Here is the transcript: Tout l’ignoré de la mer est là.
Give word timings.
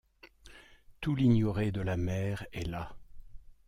Tout 0.99 1.13
l’ignoré 1.13 1.71
de 1.71 1.81
la 1.81 1.95
mer 1.95 2.47
est 2.53 2.67
là. 2.67 2.97